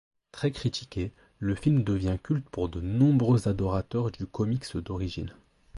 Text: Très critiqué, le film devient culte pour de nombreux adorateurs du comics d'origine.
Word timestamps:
Très 0.31 0.49
critiqué, 0.49 1.11
le 1.37 1.53
film 1.53 1.83
devient 1.83 2.17
culte 2.23 2.49
pour 2.49 2.69
de 2.69 2.81
nombreux 2.81 3.47
adorateurs 3.47 4.09
du 4.11 4.25
comics 4.25 4.75
d'origine. 4.77 5.31